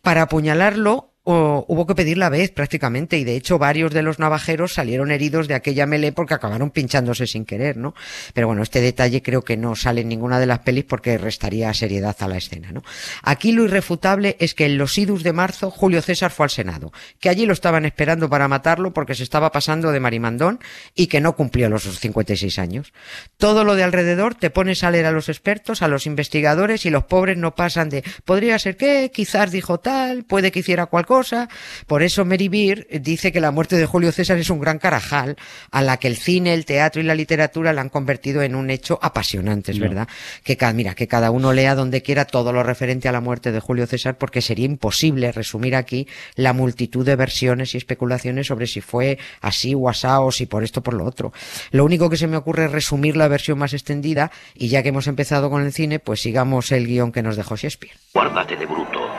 Para 0.01 0.23
apuñalarlo 0.23 1.10
o- 1.23 1.65
hubo 1.67 1.85
que 1.85 1.95
pedir 1.95 2.17
la 2.17 2.29
vez 2.29 2.51
prácticamente 2.51 3.17
y 3.17 3.23
de 3.23 3.35
hecho 3.35 3.59
varios 3.59 3.93
de 3.93 4.01
los 4.01 4.17
navajeros 4.19 4.73
salieron 4.73 5.11
heridos 5.11 5.47
de 5.47 5.53
aquella 5.53 5.85
melee 5.85 6.11
porque 6.11 6.33
acabaron 6.33 6.71
pinchándose 6.71 7.27
sin 7.27 7.45
querer, 7.45 7.77
¿no? 7.77 7.93
Pero 8.33 8.47
bueno, 8.47 8.63
este 8.63 8.81
detalle 8.81 9.21
creo 9.21 9.43
que 9.43 9.57
no 9.57 9.75
sale 9.75 10.01
en 10.01 10.09
ninguna 10.09 10.39
de 10.39 10.47
las 10.47 10.59
pelis 10.59 10.85
porque 10.85 11.17
restaría 11.17 11.73
seriedad 11.73 12.15
a 12.19 12.27
la 12.27 12.37
escena, 12.37 12.71
¿no? 12.71 12.81
Aquí 13.23 13.51
lo 13.51 13.63
irrefutable 13.65 14.35
es 14.39 14.53
que 14.55 14.65
en 14.65 14.77
los 14.77 14.97
idus 14.97 15.23
de 15.23 15.33
marzo 15.33 15.69
Julio 15.69 16.01
César 16.01 16.31
fue 16.31 16.45
al 16.45 16.49
Senado, 16.49 16.91
que 17.19 17.29
allí 17.29 17.45
lo 17.45 17.53
estaban 17.53 17.85
esperando 17.85 18.29
para 18.29 18.47
matarlo 18.47 18.93
porque 18.93 19.15
se 19.15 19.23
estaba 19.23 19.51
pasando 19.51 19.91
de 19.91 19.99
marimandón 19.99 20.59
y 20.95 21.07
que 21.07 21.21
no 21.21 21.35
cumplió 21.35 21.69
los 21.69 21.83
56 21.83 22.57
años. 22.59 22.93
Todo 23.37 23.63
lo 23.63 23.75
de 23.75 23.83
alrededor 23.83 24.35
te 24.35 24.49
pones 24.49 24.83
a 24.83 24.91
leer 24.91 25.05
a 25.05 25.11
los 25.11 25.29
expertos, 25.29 25.81
a 25.81 25.87
los 25.87 26.05
investigadores 26.07 26.85
y 26.85 26.89
los 26.89 27.03
pobres 27.03 27.37
no 27.37 27.53
pasan 27.55 27.89
de 27.89 28.03
podría 28.25 28.57
ser 28.57 28.75
que, 28.77 29.11
quizás 29.13 29.51
dijo 29.51 29.79
tal, 29.79 30.23
puede 30.23 30.51
que 30.51 30.59
hiciera 30.59 30.87
cual 30.87 31.05
cosa. 31.11 31.49
Por 31.87 32.03
eso 32.03 32.23
Mary 32.23 32.47
Beer 32.47 32.87
dice 33.01 33.33
que 33.33 33.41
la 33.41 33.51
muerte 33.51 33.75
de 33.75 33.85
Julio 33.85 34.13
César 34.13 34.37
es 34.37 34.49
un 34.49 34.61
gran 34.61 34.79
carajal 34.79 35.35
a 35.69 35.81
la 35.81 35.97
que 35.97 36.07
el 36.07 36.15
cine, 36.15 36.53
el 36.53 36.63
teatro 36.63 37.01
y 37.01 37.03
la 37.03 37.15
literatura 37.15 37.73
la 37.73 37.81
han 37.81 37.89
convertido 37.89 38.41
en 38.43 38.55
un 38.55 38.69
hecho 38.69 38.97
apasionante, 39.01 39.73
es 39.73 39.79
verdad. 39.79 40.07
Que 40.45 40.55
cada, 40.55 40.71
mira, 40.71 40.95
que 40.95 41.09
cada 41.09 41.29
uno 41.29 41.51
lea 41.51 41.75
donde 41.75 42.01
quiera 42.01 42.23
todo 42.23 42.53
lo 42.53 42.63
referente 42.63 43.09
a 43.09 43.11
la 43.11 43.19
muerte 43.19 43.51
de 43.51 43.59
Julio 43.59 43.87
César 43.87 44.17
porque 44.17 44.39
sería 44.39 44.65
imposible 44.65 45.33
resumir 45.33 45.75
aquí 45.75 46.07
la 46.35 46.53
multitud 46.53 47.05
de 47.05 47.17
versiones 47.17 47.75
y 47.75 47.77
especulaciones 47.77 48.47
sobre 48.47 48.65
si 48.65 48.79
fue 48.79 49.19
así 49.41 49.75
o 49.75 49.89
asá 49.89 50.21
o 50.21 50.31
si 50.31 50.45
por 50.45 50.63
esto 50.63 50.79
o 50.79 50.83
por 50.83 50.93
lo 50.93 51.03
otro. 51.03 51.33
Lo 51.71 51.83
único 51.83 52.09
que 52.09 52.15
se 52.15 52.27
me 52.27 52.37
ocurre 52.37 52.67
es 52.67 52.71
resumir 52.71 53.17
la 53.17 53.27
versión 53.27 53.59
más 53.59 53.73
extendida 53.73 54.31
y 54.55 54.69
ya 54.69 54.81
que 54.81 54.89
hemos 54.89 55.07
empezado 55.07 55.49
con 55.49 55.61
el 55.61 55.73
cine, 55.73 55.99
pues 55.99 56.21
sigamos 56.21 56.71
el 56.71 56.87
guion 56.87 57.11
que 57.11 57.21
nos 57.21 57.35
dejó 57.35 57.57
Shakespeare. 57.57 57.97
Guárdate 58.13 58.55
de 58.55 58.65
Bruto. 58.65 59.10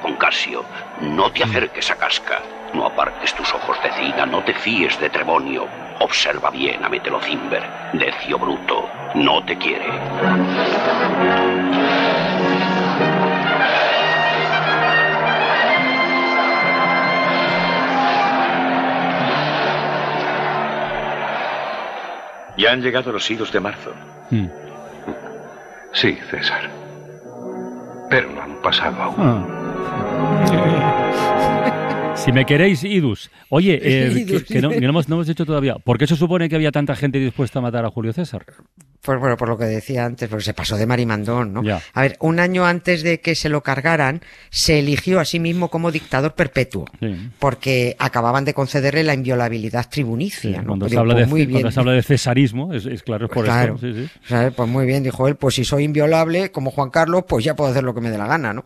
Con 0.00 0.14
Casio. 0.16 0.64
No 1.00 1.30
te 1.30 1.44
acerques 1.44 1.90
a 1.90 1.96
Casca. 1.96 2.40
No 2.74 2.86
apartes 2.86 3.34
tus 3.34 3.52
ojos 3.54 3.76
de 3.82 3.90
Cina. 3.92 4.26
No 4.26 4.42
te 4.42 4.54
fíes 4.54 4.98
de 5.00 5.10
Trebonio. 5.10 5.66
Observa 6.00 6.50
bien 6.50 6.84
a 6.84 6.88
Metelocimber. 6.88 7.62
Decio 7.92 8.38
Bruto. 8.38 8.88
No 9.14 9.44
te 9.44 9.56
quiere. 9.56 9.86
Ya 22.56 22.72
han 22.72 22.82
llegado 22.82 23.12
los 23.12 23.30
idos 23.30 23.50
de 23.52 23.60
marzo. 23.60 23.92
Mm. 24.30 24.46
Sí, 25.92 26.18
César. 26.30 26.70
Pero 28.10 28.30
no 28.30 28.42
han 28.42 28.60
pasado 28.62 29.02
aún. 29.02 29.16
Ah. 29.18 29.71
Si 32.22 32.30
me 32.30 32.46
queréis, 32.46 32.84
Idus. 32.84 33.30
Oye, 33.48 33.80
eh, 33.82 34.12
que, 34.14 34.20
Idus. 34.20 34.44
que 34.44 34.62
no, 34.62 34.70
que 34.70 34.80
no 34.80 34.90
hemos, 34.90 35.08
no 35.08 35.16
hemos 35.16 35.26
dicho 35.26 35.44
todavía. 35.44 35.74
¿Por 35.76 35.98
qué 35.98 36.06
se 36.06 36.14
supone 36.14 36.48
que 36.48 36.54
había 36.54 36.70
tanta 36.70 36.94
gente 36.94 37.18
dispuesta 37.18 37.58
a 37.58 37.62
matar 37.62 37.84
a 37.84 37.90
Julio 37.90 38.12
César? 38.12 38.46
Pues 39.02 39.18
bueno, 39.18 39.36
por 39.36 39.48
lo 39.48 39.58
que 39.58 39.64
decía 39.64 40.04
antes, 40.04 40.28
porque 40.28 40.44
se 40.44 40.54
pasó 40.54 40.76
de 40.76 40.86
marimandón, 40.86 41.52
¿no? 41.52 41.62
A 41.92 42.00
ver, 42.02 42.16
un 42.20 42.38
año 42.38 42.64
antes 42.64 43.02
de 43.02 43.18
que 43.20 43.34
se 43.34 43.48
lo 43.48 43.60
cargaran, 43.62 44.22
se 44.50 44.78
eligió 44.78 45.18
a 45.18 45.24
sí 45.24 45.40
mismo 45.40 45.70
como 45.70 45.90
dictador 45.90 46.34
perpetuo. 46.34 46.84
Sí. 47.00 47.30
Porque 47.40 47.96
acababan 47.98 48.44
de 48.44 48.54
concederle 48.54 49.02
la 49.02 49.14
inviolabilidad 49.14 49.82
Sí, 49.84 49.88
tribunica, 49.90 50.48
¿no? 50.62 50.66
cuando, 50.68 50.84
Pues 50.86 50.90
se 50.92 50.96
digo, 50.96 51.04
pues 51.04 51.16
de, 51.16 51.26
muy 51.26 51.40
bien. 51.46 51.50
cuando 51.52 51.70
se 51.72 51.80
habla 51.80 51.92
de 51.92 52.02
cesarismo, 52.04 52.72
es, 52.72 52.86
es 52.86 53.02
claro, 53.02 53.26
es 53.26 53.32
por 53.32 53.44
Claro. 53.44 53.74
esto. 53.74 53.86
Sí, 53.88 53.92
sí. 54.04 54.10
¿Sabes? 54.28 54.54
Pues 54.54 54.68
muy 54.68 54.86
bien, 54.86 55.02
dijo 55.02 55.26
él, 55.26 55.34
pues 55.34 55.56
si 55.56 55.64
soy 55.64 55.82
inviolable, 55.82 56.52
como 56.52 56.70
Juan 56.70 56.90
Carlos, 56.90 57.24
pues 57.28 57.44
ya 57.44 57.56
puedo 57.56 57.72
hacer 57.72 57.82
lo 57.82 57.94
que 57.94 58.00
me 58.00 58.10
dé 58.10 58.18
la 58.18 58.28
gana, 58.28 58.52
¿no? 58.52 58.64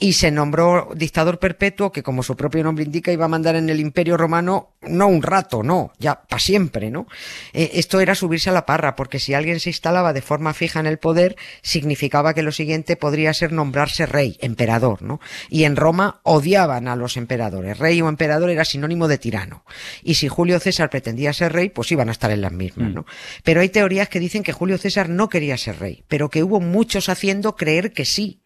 Y 0.00 0.14
se 0.14 0.32
nombró 0.32 0.90
dictador 0.96 1.38
perpetuo, 1.38 1.92
que 1.92 2.02
como 2.02 2.24
su 2.24 2.34
propio 2.36 2.64
nombre 2.64 2.84
indica, 2.84 3.12
iba 3.12 3.26
a 3.26 3.28
mandar 3.28 3.54
en 3.54 3.68
el 3.70 3.78
imperio 3.78 4.16
romano, 4.16 4.70
no 4.82 5.06
un 5.06 5.22
rato, 5.22 5.62
no, 5.62 5.92
ya 6.00 6.20
para 6.22 6.40
siempre, 6.40 6.90
¿no? 6.90 7.06
Eh, 7.52 7.70
esto 7.74 8.00
era 8.00 8.16
subirse 8.16 8.50
a 8.50 8.52
la 8.52 8.66
parra, 8.66 8.96
porque 8.96 9.20
si 9.20 9.34
alguien 9.34 9.60
se 9.60 9.67
instalaba 9.68 10.12
de 10.12 10.22
forma 10.22 10.54
fija 10.54 10.80
en 10.80 10.86
el 10.86 10.98
poder, 10.98 11.36
significaba 11.62 12.34
que 12.34 12.42
lo 12.42 12.52
siguiente 12.52 12.96
podría 12.96 13.32
ser 13.34 13.52
nombrarse 13.52 14.06
rey, 14.06 14.36
emperador, 14.40 15.02
¿no? 15.02 15.20
Y 15.48 15.64
en 15.64 15.76
Roma 15.76 16.20
odiaban 16.22 16.88
a 16.88 16.96
los 16.96 17.16
emperadores. 17.16 17.78
Rey 17.78 18.00
o 18.02 18.08
emperador 18.08 18.50
era 18.50 18.64
sinónimo 18.64 19.08
de 19.08 19.18
tirano. 19.18 19.64
Y 20.02 20.14
si 20.14 20.28
Julio 20.28 20.60
César 20.60 20.90
pretendía 20.90 21.32
ser 21.32 21.52
rey, 21.52 21.68
pues 21.68 21.92
iban 21.92 22.08
a 22.08 22.12
estar 22.12 22.30
en 22.30 22.40
las 22.40 22.52
mismas, 22.52 22.92
¿no? 22.92 23.06
Pero 23.44 23.60
hay 23.60 23.68
teorías 23.68 24.08
que 24.08 24.20
dicen 24.20 24.42
que 24.42 24.52
Julio 24.52 24.78
César 24.78 25.08
no 25.08 25.28
quería 25.28 25.56
ser 25.56 25.78
rey, 25.78 26.04
pero 26.08 26.30
que 26.30 26.42
hubo 26.42 26.60
muchos 26.60 27.08
haciendo 27.08 27.56
creer 27.56 27.92
que 27.92 28.04
sí, 28.04 28.42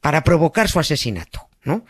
para 0.00 0.24
provocar 0.24 0.68
su 0.68 0.78
asesinato, 0.78 1.48
¿no? 1.64 1.84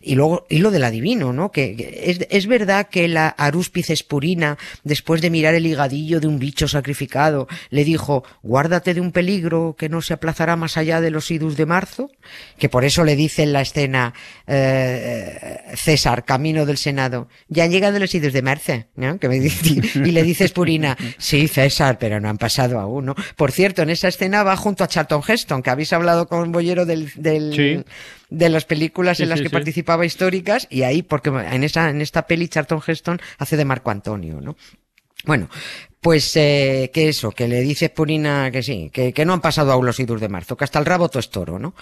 Y 0.00 0.14
luego, 0.14 0.46
y 0.48 0.58
lo 0.58 0.70
del 0.70 0.84
adivino, 0.84 1.32
¿no? 1.32 1.50
Que, 1.50 1.74
que 1.76 2.02
es, 2.06 2.20
es 2.30 2.46
verdad 2.46 2.88
que 2.88 3.08
la 3.08 3.28
Aruspice 3.28 3.92
Espurina, 3.92 4.56
después 4.84 5.20
de 5.20 5.30
mirar 5.30 5.54
el 5.54 5.66
higadillo 5.66 6.20
de 6.20 6.26
un 6.26 6.38
bicho 6.38 6.68
sacrificado, 6.68 7.48
le 7.70 7.84
dijo, 7.84 8.24
guárdate 8.42 8.94
de 8.94 9.00
un 9.00 9.12
peligro 9.12 9.76
que 9.78 9.88
no 9.88 10.02
se 10.02 10.14
aplazará 10.14 10.56
más 10.56 10.76
allá 10.76 11.00
de 11.00 11.10
los 11.10 11.30
idus 11.30 11.56
de 11.56 11.66
marzo, 11.66 12.10
que 12.58 12.68
por 12.68 12.84
eso 12.84 13.04
le 13.04 13.16
dice 13.16 13.42
en 13.42 13.52
la 13.52 13.60
escena, 13.62 14.14
eh, 14.46 15.58
César, 15.74 16.24
camino 16.24 16.66
del 16.66 16.76
Senado, 16.78 17.28
ya 17.48 17.64
han 17.64 17.70
llegado 17.70 17.98
los 17.98 18.14
idus 18.14 18.32
de 18.32 18.42
marzo, 18.42 18.84
¿no? 18.96 19.18
Que 19.18 19.28
me 19.28 19.38
dice, 19.40 19.80
y 19.94 20.10
le 20.10 20.22
dice 20.22 20.44
Espurina, 20.44 20.96
sí, 21.18 21.48
César, 21.48 21.98
pero 21.98 22.20
no 22.20 22.28
han 22.28 22.38
pasado 22.38 22.78
aún, 22.80 23.06
¿no? 23.06 23.14
Por 23.36 23.52
cierto, 23.52 23.82
en 23.82 23.90
esa 23.90 24.08
escena 24.08 24.42
va 24.42 24.56
junto 24.56 24.84
a 24.84 24.88
Charlton 24.88 25.22
Heston, 25.26 25.62
que 25.62 25.70
habéis 25.70 25.92
hablado 25.92 26.28
con 26.28 26.52
Bollero 26.52 26.86
del, 26.86 27.10
del, 27.16 27.52
Sí. 27.54 27.84
de 28.30 28.48
las 28.48 28.64
películas 28.64 29.16
Sí, 29.16 29.22
en 29.22 29.30
las 29.30 29.38
sí, 29.38 29.44
que 29.44 29.48
sí. 29.48 29.54
Participaba 29.88 30.04
históricas 30.04 30.66
y 30.70 30.82
ahí 30.82 31.02
porque 31.02 31.30
en 31.30 31.64
esa 31.64 31.88
en 31.88 32.02
esta 32.02 32.26
peli 32.26 32.48
Charlton 32.48 32.80
Heston 32.86 33.20
hace 33.38 33.56
de 33.56 33.64
Marco 33.64 33.90
Antonio, 33.90 34.40
¿no? 34.40 34.56
Bueno, 35.24 35.48
pues 36.08 36.34
eh, 36.36 36.90
que 36.90 37.10
eso, 37.10 37.32
que 37.32 37.46
le 37.48 37.60
dice 37.60 37.90
Purina 37.90 38.50
que 38.50 38.62
sí, 38.62 38.88
que, 38.90 39.12
que 39.12 39.26
no 39.26 39.34
han 39.34 39.42
pasado 39.42 39.72
aún 39.72 39.84
los 39.84 40.00
idus 40.00 40.22
de 40.22 40.30
marzo, 40.30 40.56
que 40.56 40.64
hasta 40.64 40.78
el 40.78 40.86
rabo 40.86 41.10
todo 41.10 41.20
es 41.20 41.28
toro, 41.28 41.58
¿no? 41.58 41.74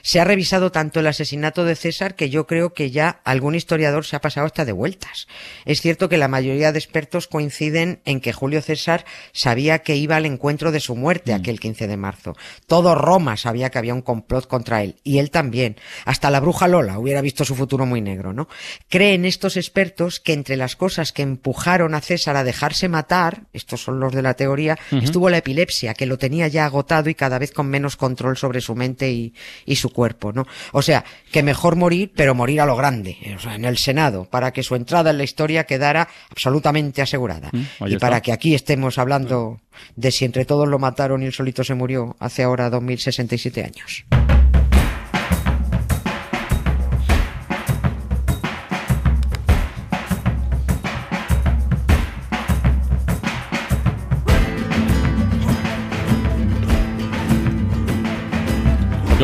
Se 0.00 0.20
ha 0.20 0.24
revisado 0.24 0.72
tanto 0.72 1.00
el 1.00 1.06
asesinato 1.06 1.66
de 1.66 1.76
César 1.76 2.14
que 2.14 2.30
yo 2.30 2.46
creo 2.46 2.72
que 2.72 2.90
ya 2.90 3.20
algún 3.24 3.54
historiador 3.54 4.06
se 4.06 4.16
ha 4.16 4.22
pasado 4.22 4.46
hasta 4.46 4.64
de 4.64 4.72
vueltas. 4.72 5.28
Es 5.66 5.82
cierto 5.82 6.08
que 6.08 6.16
la 6.16 6.28
mayoría 6.28 6.72
de 6.72 6.78
expertos 6.78 7.28
coinciden 7.28 8.00
en 8.06 8.22
que 8.22 8.32
Julio 8.32 8.62
César 8.62 9.04
sabía 9.32 9.80
que 9.80 9.96
iba 9.96 10.16
al 10.16 10.24
encuentro 10.24 10.72
de 10.72 10.80
su 10.80 10.96
muerte 10.96 11.34
aquel 11.34 11.60
15 11.60 11.86
de 11.86 11.98
marzo. 11.98 12.32
Todo 12.66 12.94
Roma 12.94 13.36
sabía 13.36 13.68
que 13.68 13.76
había 13.76 13.92
un 13.92 14.00
complot 14.00 14.46
contra 14.46 14.82
él, 14.82 14.96
y 15.04 15.18
él 15.18 15.30
también. 15.30 15.76
Hasta 16.06 16.30
la 16.30 16.40
bruja 16.40 16.68
Lola 16.68 16.98
hubiera 16.98 17.20
visto 17.20 17.44
su 17.44 17.54
futuro 17.54 17.84
muy 17.84 18.00
negro, 18.00 18.32
¿no? 18.32 18.48
Creen 18.88 19.26
estos 19.26 19.58
expertos 19.58 20.20
que 20.20 20.32
entre 20.32 20.56
las 20.56 20.74
cosas 20.74 21.12
que 21.12 21.20
empujaron 21.20 21.94
a 21.94 22.00
César 22.00 22.36
a 22.36 22.44
dejarse 22.44 22.88
matar, 22.88 23.42
estos 23.74 23.84
son 23.84 24.00
los 24.00 24.12
de 24.12 24.22
la 24.22 24.34
teoría, 24.34 24.78
estuvo 24.90 25.28
la 25.28 25.38
epilepsia, 25.38 25.94
que 25.94 26.06
lo 26.06 26.16
tenía 26.16 26.48
ya 26.48 26.64
agotado 26.64 27.10
y 27.10 27.14
cada 27.14 27.38
vez 27.38 27.52
con 27.52 27.66
menos 27.66 27.96
control 27.96 28.36
sobre 28.36 28.60
su 28.60 28.74
mente 28.74 29.10
y, 29.10 29.34
y 29.66 29.76
su 29.76 29.90
cuerpo, 29.90 30.32
¿no? 30.32 30.46
O 30.72 30.82
sea, 30.82 31.04
que 31.32 31.42
mejor 31.42 31.76
morir, 31.76 32.12
pero 32.14 32.34
morir 32.34 32.60
a 32.60 32.66
lo 32.66 32.76
grande, 32.76 33.16
o 33.36 33.40
sea, 33.40 33.54
en 33.56 33.64
el 33.64 33.78
Senado, 33.78 34.26
para 34.30 34.52
que 34.52 34.62
su 34.62 34.76
entrada 34.76 35.10
en 35.10 35.18
la 35.18 35.24
historia 35.24 35.64
quedara 35.64 36.08
absolutamente 36.30 37.02
asegurada. 37.02 37.50
Mm, 37.52 37.86
y 37.86 37.94
está. 37.94 37.98
para 37.98 38.20
que 38.20 38.32
aquí 38.32 38.54
estemos 38.54 38.98
hablando 38.98 39.60
de 39.96 40.10
si 40.10 40.24
entre 40.24 40.44
todos 40.44 40.68
lo 40.68 40.78
mataron 40.78 41.22
y 41.22 41.26
él 41.26 41.32
solito 41.32 41.64
se 41.64 41.74
murió 41.74 42.16
hace 42.20 42.42
ahora 42.42 42.70
2067 42.70 43.64
años. 43.64 44.04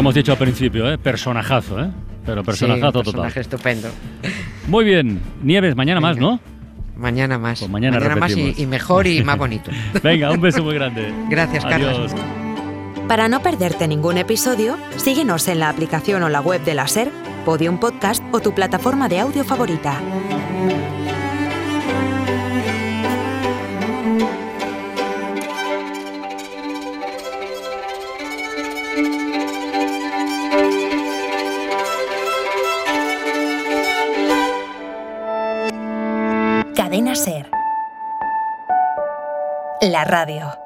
Que 0.01 0.03
hemos 0.03 0.15
dicho 0.15 0.33
al 0.33 0.39
principio, 0.39 0.91
¿eh? 0.91 0.99
Personajazo, 0.99 1.81
¿eh? 1.81 1.91
Pero 2.25 2.43
personajazo 2.43 2.87
Sí, 2.87 2.93
total. 2.93 3.05
personaje 3.05 3.41
estupendo. 3.41 3.89
Muy 4.67 4.85
bien. 4.85 5.21
Nieves, 5.43 5.77
mañana 5.77 6.01
más, 6.01 6.17
¿no? 6.17 6.41
Mañana 6.97 7.39
más. 7.39 7.61
Pues 7.61 7.71
mañana 7.71 8.17
más 8.17 8.37
y, 8.37 8.67
mejor 8.67 9.07
y 9.07 9.23
más 9.23 9.39
bonito. 9.39 9.71
Venga, 10.03 10.31
un 10.31 10.41
beso 10.41 10.63
muy 10.63 10.75
grande. 10.75 11.13
Gracias, 11.29 11.65
Carlos. 11.65 11.97
Adiós. 11.97 12.13
Para 13.09 13.29
no 13.29 13.43
perderte 13.43 13.89
ningún 13.89 14.19
episodio, 14.19 14.77
síguenos 14.97 15.49
en 15.49 15.59
la 15.59 15.69
aplicación 15.69 16.23
o 16.23 16.29
la 16.29 16.41
web 16.41 16.63
de 16.63 16.75
la 16.75 16.87
SER, 16.87 17.11
Podium 17.45 17.79
Podcast 17.79 18.23
o 18.33 18.41
tu 18.41 18.55
plataforma 18.55 19.09
de 19.09 19.19
audio 19.21 19.45
favorita. 19.45 19.99
La 39.81 40.05
radio. 40.05 40.60